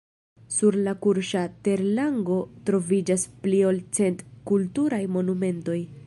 [0.53, 2.37] Sur la kurŝa terlango
[2.69, 5.79] troviĝas pli ol cent kulturaj monumentoj.